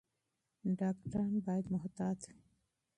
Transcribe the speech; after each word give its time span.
ډاکټران 0.79 1.33
باید 1.45 1.65
محتاط 1.73 2.19
وي. 2.29 2.39